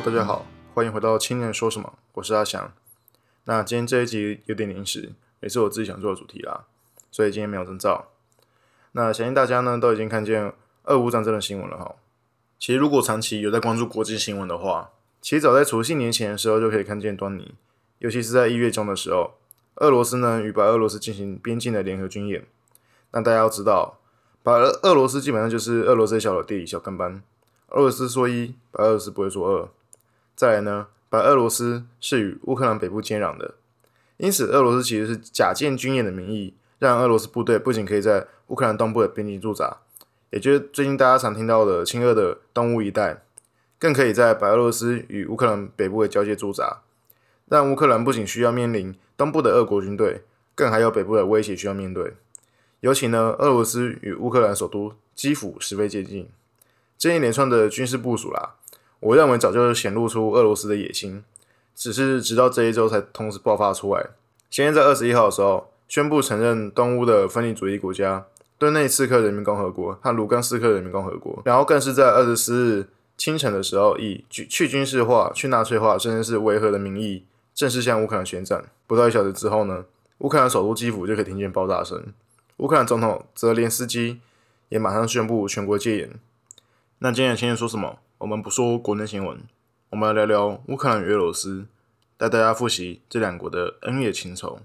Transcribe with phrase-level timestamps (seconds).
[0.00, 2.72] 大家好，欢迎回到青年说什么，我是阿翔。
[3.44, 6.66] 那今天这一集有点临时，也是我自己想做的主题啦，
[7.10, 8.06] 所以今天没有征兆。
[8.92, 10.52] 那相信大家呢都已经看见
[10.84, 11.96] 俄乌战争的新闻了哈。
[12.60, 14.90] 其实如果长期有在关注国际新闻的话，
[15.20, 17.56] 其实早在除夕年前的时候就可以看见端倪，
[17.98, 19.34] 尤其是在一月中的时候，
[19.76, 22.46] 俄罗斯呢与白俄罗斯进行边境的联合军演。
[23.10, 23.98] 那大家要知道，
[24.44, 27.20] 白俄俄罗斯基本上就是俄罗斯的小老弟小跟班，
[27.70, 29.68] 俄罗斯说一，白俄罗斯不会说二。
[30.38, 33.56] 再来呢，白俄罗斯是与乌克兰北部接壤的，
[34.18, 39.78] 因此俄罗斯其实是假借军演的名义，让俄罗斯部队不仅可以在乌克兰东部的边境驻扎。
[40.30, 43.24] 也就是最近大家常听到的亲俄的东乌一带，
[43.80, 46.82] 更可以在白俄罗斯与乌克兰北部的交界驻扎，
[47.48, 50.22] 让乌克兰不仅需要面临东部的俄国军队，
[50.54, 52.14] 更还有北部的威胁需要面对。
[52.78, 56.28] 尤其呢，俄罗斯与乌克兰首都基辅十分接近，
[56.96, 58.54] 这一连串的军事部署啦，
[59.00, 61.22] 我认为早就显露出俄罗斯的野心，
[61.74, 64.10] 只是直到这一周才同时爆发出来。
[64.50, 68.26] 先在二十一号的时候宣布承认东乌的分离主义国家。
[68.58, 78.64] 顿内刺客人民共和国和卢甘斯克人民共和国，然后更是在二十四日清晨的时候，以去军事化、去纳粹化，甚至是维和的名义，正式向乌克兰宣战。
[78.88, 79.84] 不到一小时之后呢，
[80.18, 82.12] 乌克兰首都基辅就可以听见爆炸声。
[82.56, 84.18] 乌克兰总统泽连斯基
[84.70, 86.10] 也马上宣布全国戒严。
[86.98, 88.00] 那今天先说什么？
[88.18, 89.38] 我们不说国内新闻，
[89.90, 91.66] 我们来聊聊乌克兰与俄罗斯，
[92.16, 94.58] 带大家复习这两国的恩怨情仇。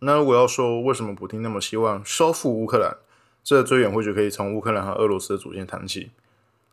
[0.00, 2.98] 那如果要说为什么普京那么希望收复乌克兰，
[3.42, 6.10] 这最远或许可以从乌克兰和俄罗斯的祖先谈起。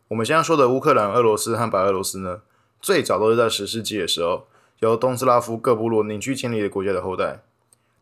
[0.09, 2.41] 我们现在说的乌克兰、俄罗斯和白俄罗斯呢，
[2.81, 4.47] 最早都是在十世纪的时候，
[4.79, 7.39] 由东斯拉夫各部落凝聚建立的国家的后代。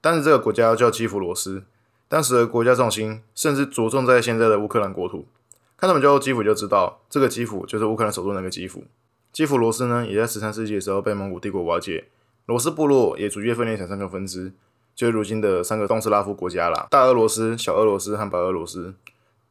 [0.02, 1.64] 当时这个国家叫基辅罗斯，
[2.08, 5.28] 当时的国家重心甚至着重在现在的乌克兰国土。
[5.78, 8.84] 看他们叫基辅就知道，这个基辅就是乌克兰首都那个基辅。
[9.32, 12.06] 基辅罗斯呢，也在十三世纪的时候被蒙古帝国瓦解，
[12.46, 14.54] 罗斯部落也逐渐分裂成三个分支。
[14.96, 18.94] 就是如今的三个东斯拉夫国家啦，大俄罗斯、小俄罗斯和白俄罗斯。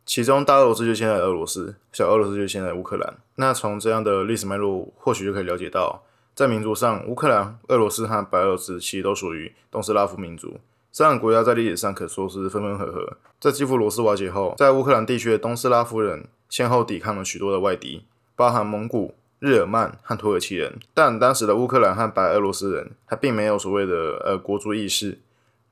[0.07, 3.19] 其中大俄罗斯就现在俄罗斯，小俄罗斯就现在乌克兰。
[3.35, 6.05] 那从这样的历史脉络，或许就可以了解到，
[6.35, 10.59] 在民族上，乌克兰、俄罗斯和白俄罗斯其实都属于东斯拉夫民族。
[10.93, 13.17] 三个国家在历史上可说是分分合合。
[13.41, 18.05] 在基辅罗斯瓦解后，在乌克兰地区的东斯拉夫人先后抵抗了许多的外敌，
[18.37, 20.79] 包含蒙古、日耳曼和土耳其人。
[20.93, 25.19] 但当时的乌克兰和白俄罗斯人还并没有所谓的呃国族意识。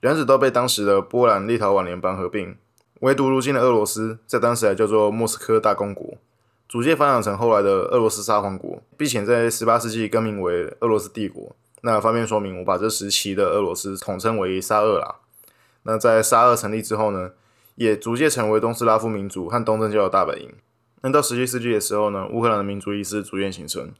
[0.00, 2.56] 两者都被当时的波兰立陶宛联邦合并，
[3.00, 6.14] 唯独如今的俄罗斯，在当时还叫做莫斯科大公国，
[6.66, 11.54] 逐渐发展成后来的俄罗斯沙皇国，并且在十八世纪更名为俄罗斯帝国。
[11.82, 15.16] 那方便说明，我把这时期的俄罗斯统称为沙俄啦。
[15.84, 17.32] 那在沙俄成立之后呢，
[17.74, 20.52] 也逐渐成为东斯拉夫民族和东正教的大本营。
[21.02, 23.92] 那到十七世纪的时候呢，乌克兰的民族意识逐渐形成。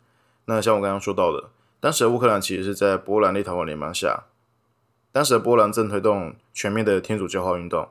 [0.45, 1.49] 那像我刚刚说到的，
[1.81, 4.25] 当时的乌克兰其实是在波兰立陶宛联邦下。
[5.13, 7.89] 当时的波兰正推动全面的天主教化运动，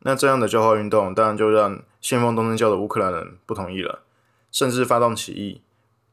[0.00, 4.00] 那这样的教化运动当然就让信奉东正教的乌克兰人不同意了，
[4.50, 5.60] 甚至发动起义。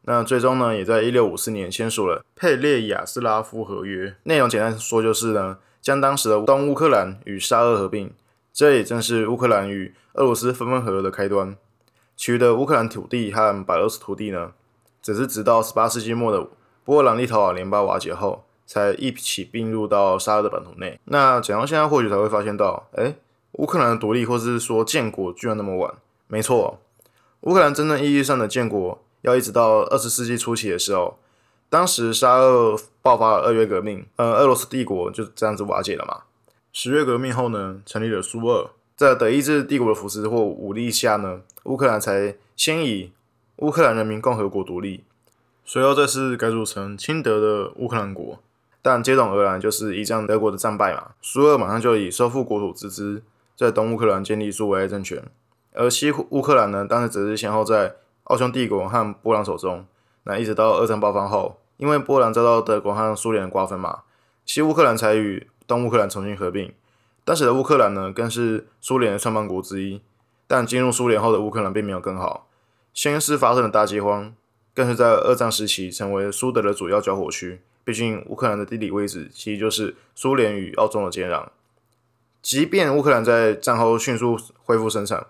[0.03, 4.15] 那最终呢，也在一六五四年签署了佩列亚斯拉夫合约。
[4.23, 8.11] 内容简单说就是呢，将当时的东乌克兰与沙俄合并，
[8.53, 11.55] 这也正是乌克兰与俄罗斯分分合合的开端。
[12.15, 14.51] 其余的乌克兰土地和白俄罗斯土地呢，
[15.01, 16.47] 只是直到十八世纪末的
[16.83, 18.43] 波兰立陶宛联邦瓦解后。
[18.63, 20.97] 才一起并入到沙俄的版图内。
[21.03, 23.13] 那讲到现在，或许才会发现到，哎，
[23.53, 25.93] 乌克兰的独立，或是说建国，居然那么晚。
[26.27, 26.79] 没错，
[27.41, 31.17] 乌克兰真正意义上的建国，要一直到二十世纪初期的时候，
[31.69, 36.23] 当时沙俄爆发了二月革命，呃，俄罗斯帝国就这样子瓦解了嘛。
[36.73, 43.11] 十月革命后呢，成立了苏俄，在德意志帝国的扶持或武力下呢，乌克兰才先以
[43.57, 45.03] 乌克兰人民共和国独立，
[45.63, 48.39] 随后再是改组成亲德的乌克兰国。
[48.83, 53.21] 但接踵而来就是一战德国的战败嘛，苏俄马上就以收复国土之姿，
[53.55, 55.23] 在东乌克兰建立苏维埃政权，
[55.73, 57.93] 而西乌克兰呢，当时只是先后在
[58.31, 59.85] 奥匈帝国和波兰手中。
[60.23, 64.03] 那一直到二战爆发后，因为波兰遭到德国和苏联的瓜分嘛，
[64.45, 66.71] 西乌克兰才与东乌克兰重新合并。
[67.25, 70.01] 当时的乌克兰呢，更是苏联的创办国之一。
[70.47, 72.47] 但进入苏联后的乌克兰并没有更好，
[72.93, 74.33] 先是发生了大饥荒，
[74.73, 77.61] 更是在二战时期成为苏德的主要交火区。
[77.83, 81.47] 毕竟乌克兰的地理位置其实就是苏联与澳洲的接壤。
[82.41, 85.25] 即便乌克兰在战后迅速恢复生产，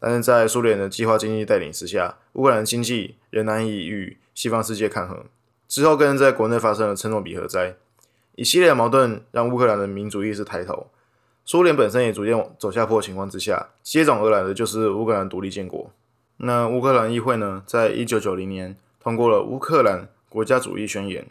[0.00, 5.24] 但是在苏联的计划经济带领之下，乌克兰经济仍难以与西方世界抗衡。
[5.68, 7.76] 之后更是在国内发生了切诺比核灾，
[8.34, 10.88] 一系列的矛盾让乌克兰的民主意识抬头。
[11.44, 15.90] 苏联本身也逐渐走下坡情况之下，接踵而来的就是乌克兰独立建国。
[16.38, 21.22] 那乌克兰议会呢，在一九九零年通过了《乌克兰国家主义宣言》，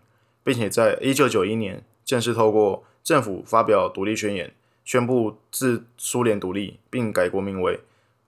[0.43, 4.53] 并且在一九九一年正式透过政府发表独立宣言，
[4.85, 7.79] 宣布自苏联独立，并改国名为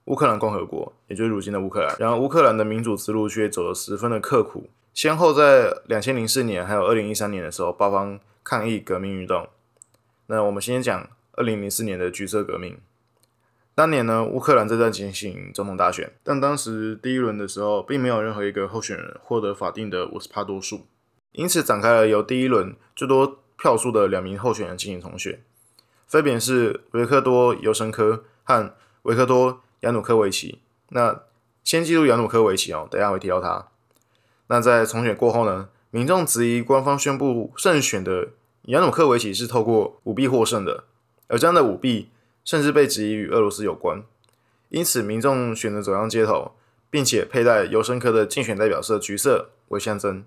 [0.05, 1.95] 乌克兰共和国，也就是如今的乌克兰。
[1.99, 9.47] 然而，乌克兰的民主之路却走得十分的刻苦，先后在两千零四年还有二零一三年的时候爆发抗议革命运动。
[10.27, 12.77] 那我们先讲二零零四年的橘色革命。
[13.73, 20.87] 当年呢，乌克兰正在进行总统大选，但当时第一轮的时候，并没有任何一个候选人获得法定的五十帕多数，
[21.31, 25.41] 因此展开了由第一轮最多票数的两名候选人进行重选，
[26.05, 28.73] 分别是维克多·尤申科和
[29.03, 30.59] 维克多·亚努科维奇。
[30.89, 31.21] 那
[31.63, 33.67] 先记录亚努科维奇哦，等下会提到他。
[34.47, 38.29] 那在重选过后呢，民众质疑官方宣布胜选的
[38.63, 40.85] 亚努科维奇是透过舞弊获胜的，
[41.27, 42.09] 而这样的舞弊。
[42.43, 44.01] 甚至被质疑与俄罗斯有关，
[44.69, 46.53] 因此民众选择走上街头，
[46.89, 50.25] 并且佩戴尤申科的竞选代表色橘色为象征。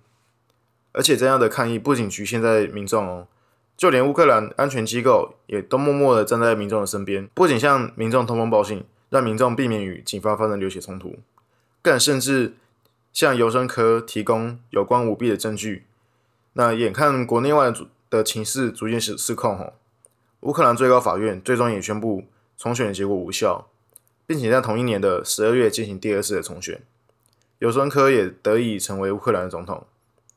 [0.93, 3.27] 而且这样的抗议不仅局限在民众哦，
[3.77, 11.20] 就连乌克兰安全机构也都默默的站在民众的身边，不仅向民众通风报信，让民众避免与警方发生流血冲突，
[11.81, 12.55] 更甚至
[13.12, 15.84] 向尤申科提供有关舞弊的证据。
[16.55, 17.72] 那眼看国内外
[18.11, 19.75] 的情势逐渐失失控哦。
[20.40, 22.25] 乌克兰最高法院最终也宣布
[22.58, 23.69] 重选的结果无效，
[24.26, 26.82] 并且在同一年的十二月进行第二次的重选，
[27.60, 29.87] 尤申科也得以成为乌克兰的总统。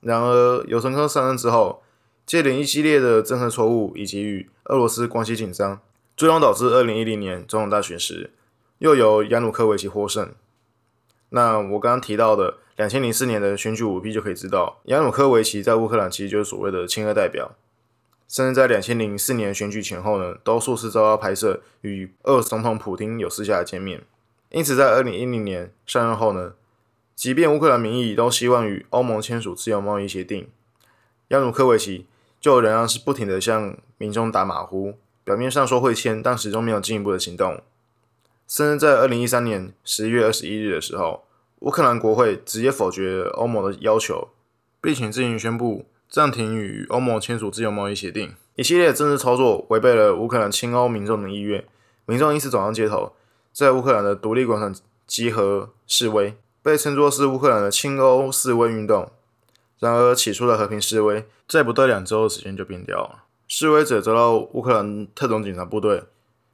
[0.02, 1.82] 然而，尤申科上任之后，
[2.28, 5.82] 接连一系列的政策错误以及与俄罗斯关系紧张，
[6.16, 8.30] 最终导致二零一零年总统大选时
[8.80, 10.32] 又由亚努科维奇获胜。
[11.30, 17.52] 那我刚刚提到的两千零四年的选举舞弊就可以知道，亚努科维奇在乌克兰其实就是所谓的亲俄代表。
[18.28, 24.04] 甚至在两千零四年选举前后呢，都数次遭到拍摄与俄总统普京有私下的见面。
[24.50, 26.54] 因此，在二零一零年上任后呢，
[27.16, 30.50] 即便乌克兰民意都希望与欧盟签署自由贸易协定，
[31.30, 32.06] 亚努科维奇
[32.42, 37.62] 就仍然是不停的向民众打马虎，表面上说会签，但始终没有进一步的行动。
[38.48, 41.26] 甚至在二零一三年十一月二十一日的时候，
[41.60, 44.30] 乌克兰国会直接否决欧盟的要求，
[44.82, 45.86] 并且自行宣布。
[46.10, 51.66] 暂停与欧盟签署自由贸易协定，一系列政治操作违背了乌克兰亲欧民众的意愿，
[52.06, 53.12] 民众因此走上街头，
[53.52, 54.74] 在乌克兰的独立广场
[55.06, 59.12] 集合示威，被称作是乌克兰的亲欧示威运动。
[59.80, 63.26] 然而，起初的和平示威，在不到两周的时间就变掉了。
[63.50, 66.04] 示威者遭到乌克兰特种警察部队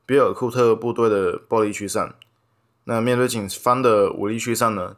[0.06, 2.16] 比尔库特部队的暴力驱散。
[2.86, 4.98] 那面对警方的武力驱散呢，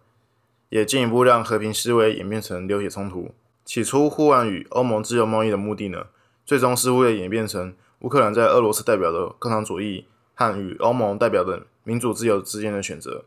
[0.69, 3.33] 也进一步让和平示威演变成流血冲突。
[3.63, 6.07] 起初，呼唤与欧盟自由贸易的目的呢，
[6.45, 13.25] 最终似乎也演变成乌克兰在俄罗斯代表的共产主义和与欧盟代表的民主自由之间的选择，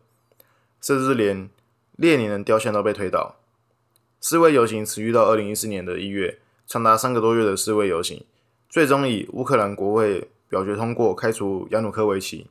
[0.80, 1.48] 甚至连
[1.96, 3.36] 列宁的雕像都被推倒。
[4.20, 8.25] 示威游行持续到二零一四年的一月，长达三个多月的示威游行，
[8.69, 12.46] 最终以乌克兰国会表决通过开除亚努科维奇。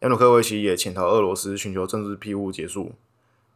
[0.00, 2.92] 亚努科维奇也潜逃俄罗斯，寻求政治庇护结束。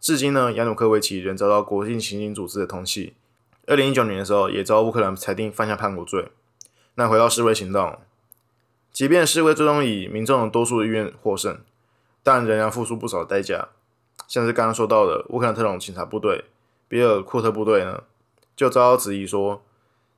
[0.01, 3.13] 至今呢，亚努科维奇仍遭到国际刑警组织的通缉。
[3.67, 6.31] 二零一九年的时候，也遭乌克兰裁定犯下叛国罪。
[6.95, 7.99] 那回到示威行动，
[8.91, 11.61] 即便示威最终以民众的多数意愿获胜，
[12.23, 13.69] 但仍然付出不少代价。
[14.27, 16.45] 像是刚刚说到的乌克兰特种警察部队
[16.89, 18.03] 比尔库特部队呢，
[18.57, 19.63] 就遭到质疑说，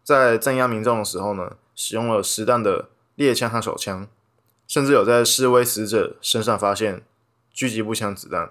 [0.04, 2.88] 在镇压民众的时候呢，使用了实弹的
[3.20, 4.08] 猎枪和手枪，
[4.66, 7.02] 甚至有在示威死者身上发现
[7.54, 8.50] 狙击步枪子弹。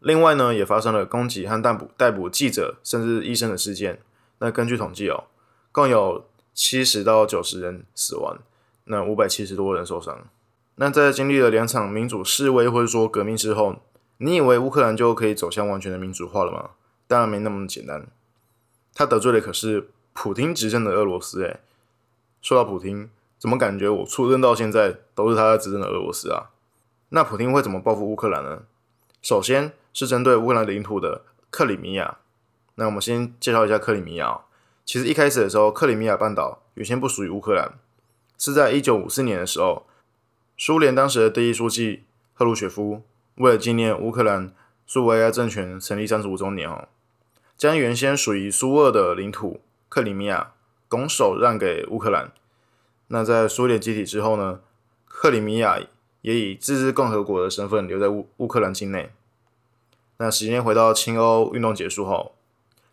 [0.00, 4.02] 另外呢，也发生了攻击和逮捕逮捕记者甚至医生的事件。
[4.40, 5.24] 那根据统计哦，
[5.72, 8.38] 共有七十到九十人死亡，
[8.84, 10.26] 那五百七十多人受伤。
[10.74, 13.76] 那在经历了两场民主示威或者说革命之后，
[14.18, 16.72] 你以为乌克兰就可以走向完全的民主化了吗？
[17.06, 18.06] 当然没那么简单。
[18.92, 21.42] 他得罪的可是普京执政的俄罗斯。
[21.44, 21.60] 诶，
[22.42, 26.50] 说到普京，怎么感觉我出生到现在都是他在执政的俄罗斯啊？
[27.10, 28.62] 那普京会怎么报复乌克兰呢？
[29.22, 32.18] 首先是针对乌克兰领土的克里米亚。
[32.76, 34.40] 那我们先介绍一下克里米亚。
[34.84, 37.72] 其实一开始的时候，克里米亚半岛原先不属于乌克兰，
[38.38, 39.86] 是在一九五四年的时候，
[40.56, 43.02] 苏联当时的第一书记赫鲁雪夫
[43.36, 44.52] 为了纪念乌克兰
[44.86, 46.88] 苏维埃政权成立三十五周年哦，
[47.56, 50.52] 将原先属于苏俄的领土克里米亚
[50.88, 52.32] 拱手让给乌克兰。
[53.08, 54.60] 那在苏联解体之后呢，
[55.06, 55.78] 克里米亚
[56.22, 59.12] 也以自治共和国的身份留在乌乌克兰境内。
[60.18, 62.32] 那时间回到亲欧运动结束后。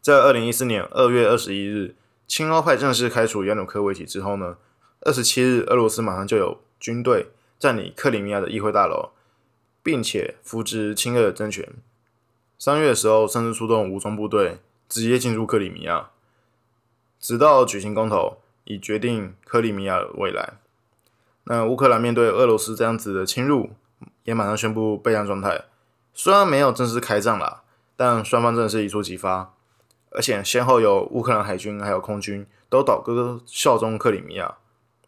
[0.02, 1.96] 在二零一四年二月二十一日，
[2.28, 4.58] 亲欧派正式开除亚努科维奇之后呢，
[5.00, 9.12] 二十七日，俄罗斯马上就有军队占领克里米亚的议会大楼，
[9.82, 11.68] 并且扶植亲俄的政权。
[12.60, 16.10] 三月的时候甚至出动武装部队直接进入克里米亚，
[17.20, 20.54] 直到举行公投以决定克里米亚的未来。
[21.46, 23.72] 那乌克兰面对俄罗斯这样子的侵入，
[24.24, 25.66] 也马上宣布备战状态。
[26.14, 27.64] 虽然没有正式开战啦，
[27.96, 29.54] 但双方真的是一触即发，
[30.12, 34.56] 而且先后有乌克兰海军还有空军都倒戈效忠克里米亚。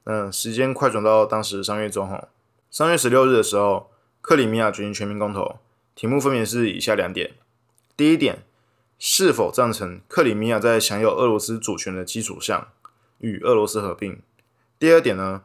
[0.04, 2.28] 嗯，时间快转到当时三月中吼，
[2.70, 3.90] 三月十六日的时候，
[4.22, 5.60] 克里米亚举行全民公投，
[5.96, 7.36] 题目分别是以下两点：
[7.96, 8.44] 第一点，
[9.00, 12.68] 是否赞成克里米亚在享有俄罗斯主权的基础上
[13.26, 14.22] 与俄罗斯合并；
[14.78, 15.42] 第二点呢，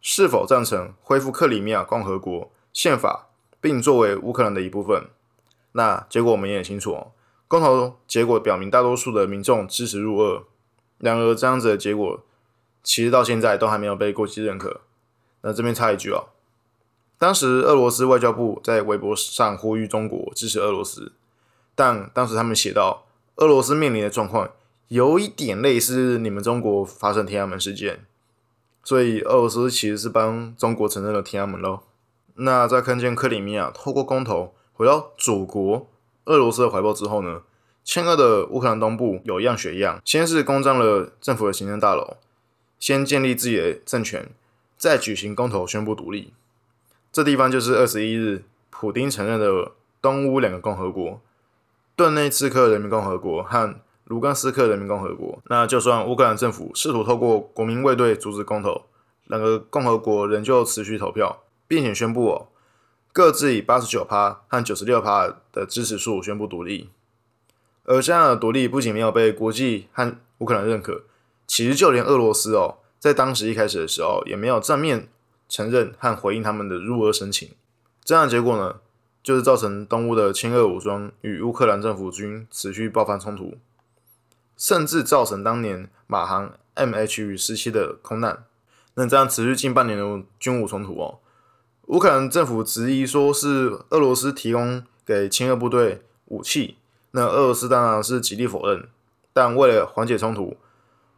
[0.00, 3.24] 是否赞成恢复克里米亚共和国宪法。
[3.58, 5.08] 并作为乌克兰的一部分。
[5.72, 7.10] 那结果我们也很清楚哦，
[7.48, 10.44] 公投结果表明大多数的民众支持入俄。
[10.98, 12.22] 然而这样子的结果，
[12.84, 14.82] 其实到现在都还没有被国际认可。
[15.40, 16.28] 那这边插一句哦，
[17.18, 21.10] 当时俄罗斯外交部在微博上呼吁中国支持俄罗斯，
[21.74, 23.04] 但当时他们写到，
[23.36, 24.52] 俄罗斯面临的状况
[24.88, 28.04] 有一点类似你们中国发生天安门事件，
[28.84, 31.80] 所以俄罗斯其实是帮中国承认了天安门喽。
[32.34, 35.88] 那在看见克里米亚透过公投回到祖国
[36.26, 37.42] 俄罗斯的怀抱之后呢？
[37.82, 42.16] 亲俄的乌克兰东部有样学样，先是攻占了政府的行政大楼，
[42.80, 44.28] 先建立自己的政权，
[44.76, 46.32] 再举行公投宣布独立。
[47.12, 49.70] 这地方就是二十一日普丁承认的
[50.02, 51.20] 东乌两个共和国——
[51.94, 53.76] 顿内茨克人民共和国和
[54.06, 55.40] 卢甘斯克人民共和国。
[55.46, 58.86] 那就算乌克兰政府试图透过国民卫队阻止公投，
[59.26, 61.42] 两个共和国仍旧持续投票。
[61.68, 62.46] 并且宣布哦，
[63.12, 66.90] 各自以八十九趴和九十六趴的支持数宣布独立。
[67.82, 71.02] 而这样的独立不仅没有被国际和乌克兰认可，
[71.44, 75.08] 其实就连俄罗斯哦，在当时一开始的时候也没有正面
[75.48, 77.48] 承认和回应他们的入俄申请。
[78.04, 78.76] 这样的结果呢，
[79.20, 83.56] 就是造成东乌的亲俄武装与乌克兰政府军持续爆发冲突，
[84.56, 88.44] 甚至造成当年马航 MH 与十七的空难。
[88.94, 91.18] 那这样持续近半年的军武冲突哦。
[91.88, 96.78] 乌克兰政府质疑说是俄罗斯提供给亲俄部队武器，
[97.12, 98.88] 那俄罗斯当然是极力否认。
[99.32, 100.56] 但为了缓解冲突，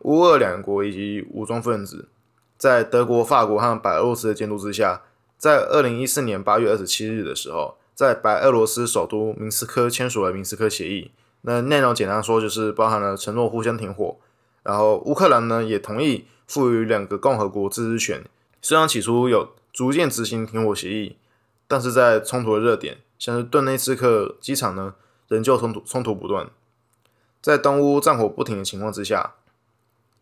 [0.01, 2.09] 乌俄两国以及武装分子
[2.57, 5.03] 在德国、法国和白俄罗斯的监督之下，
[5.39, 11.13] 在二零一四年八月二十七日的时候，在白俄罗斯首都明斯克签署了明斯克协议。
[11.43, 14.17] 那内容简单说就是包含了承诺互相停火，
[14.63, 18.25] 然后乌克兰呢也同意赋予两个共和国自治权。
[18.63, 19.51] 虽然起初有。
[19.71, 21.17] 逐渐执行停火协议，
[21.69, 24.95] 但是在冲突的热点，像是顿内茨克机场呢，
[25.29, 26.51] 仍旧冲突冲突不断。
[27.41, 29.35] 在东乌战火不停的情况之下，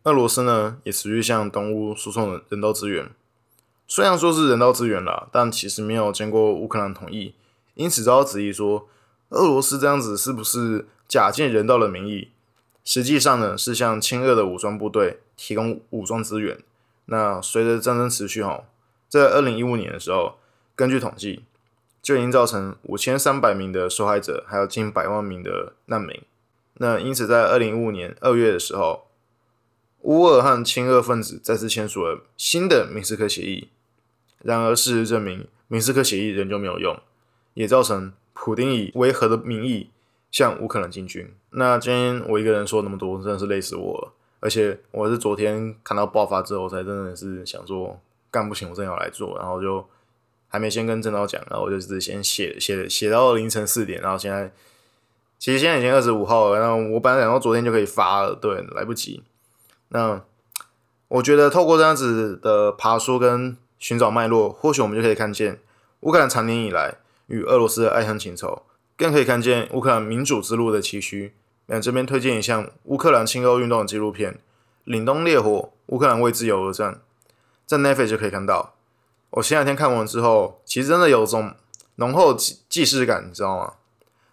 [0.03, 3.09] 俄罗斯呢也持续向东乌输送人道资源。
[3.87, 7.33] 虽然说是人道资源啦，但其实没有经过乌克兰同意，
[7.73, 8.87] 因此遭到质疑说，
[9.29, 12.31] 俄罗斯这样子是不是假借人道的名义，
[12.83, 16.59] 实际上呢是向亲俄的武装部队提供武装资源。
[17.05, 18.65] 那随着战争持续哈。
[19.09, 20.37] 在二零一五年的时候，
[20.75, 21.45] 根据统计，
[22.01, 26.21] 就已经造成五千三百名的受害者，还有近百万名的难民。
[26.73, 29.07] 那因此，在二零一五年二月的时候，
[30.01, 33.69] 乌俄和亲俄分子再次签署了新的明斯克协议。
[34.43, 36.99] 然而，事实证明，明斯克协议仍旧没有用，
[37.53, 39.89] 也造成普丁以维和的名义
[40.31, 41.33] 向乌克兰进军。
[41.51, 44.13] 那今天我一个人说那么多，真的是累死我了。
[44.39, 47.99] 而且，我是昨天看到爆发之后，才真的是想说。
[48.29, 49.83] 干不行，我真要来做，然后就
[50.49, 54.51] 还没先跟郑导讲，然后我就只是先写写写到凌晨四点，然后现在
[55.39, 59.23] 其实现在已经二十五号了，然后我本来想到昨天就可以发了，对，来不及。
[59.87, 60.21] 那
[61.07, 65.61] 我觉得透过这样子的爬书跟寻找脉络，或许我们就可以看见
[66.01, 66.95] 乌克兰长年以来
[67.27, 68.63] 与俄罗斯的爱恨情仇，
[68.97, 71.31] 更可以看见乌克兰民主之路的崎岖。
[71.67, 74.39] 那这边推荐一项乌克兰亲欧运动纪录片
[74.91, 76.93] 《凛冬烈火：乌克兰为自由而战》。
[77.65, 78.73] 在 Netflix 就可以看到。
[79.29, 81.53] 我前两天看完之后，其实真的有种
[81.95, 83.73] 浓厚既既视感，你知道吗？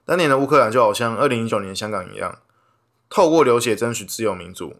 [0.06, 2.38] 当年的乌克兰就好像二零一九年香港一样，
[3.10, 4.76] 透过流血争取自由民主。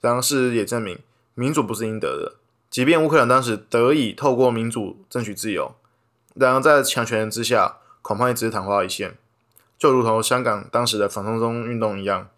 [0.00, 0.98] 然而事实也证明，
[1.34, 2.36] 民主不是应得的。
[2.70, 5.74] 即便乌克兰当时得以透过民主争取自由，
[6.34, 9.16] 然而在强权之下，恐怕也只是昙花一现，
[9.78, 12.28] 就如同香港当时的反送中运动一样。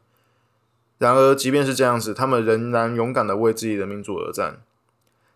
[0.99, 4.61] 然而，即便是这样子，他们仍然勇敢的为自己的民主而战。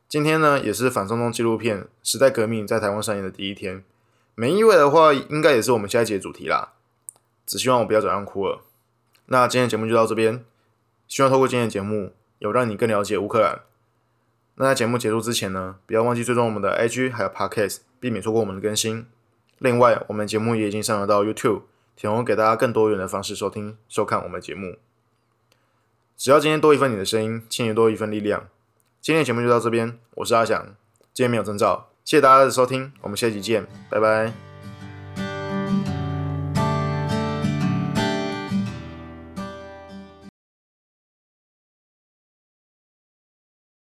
[0.07, 3.83] 今天呢，也是反送中纪录片《时代革命》在台湾上映的第一天。
[4.35, 6.75] 没意外的话，应该也是我们下一节主题啦。
[7.47, 8.61] 只希望我不要早上哭了。
[9.27, 10.45] 那今天节目就到这边，
[11.09, 13.63] 希望透过今天的节目，有让你更了解乌克兰。
[14.57, 19.07] 那在节目结束之前呢，不要忘记追踪我们的 IG 还有 Podcast，避免错过我们的更新。
[19.59, 21.63] 另外，我们节目也已经上了到 YouTube，
[21.97, 24.77] 提供给大家更多元的方式收听、收看我们的节目。
[26.17, 28.49] 只要今天多一份你的声音，青年多一份力量。
[29.01, 30.65] 今天的节目就到这边，我是阿翔，
[31.13, 34.54] 今天没有征兆，谢谢大家的收听，我们下期见，拜拜。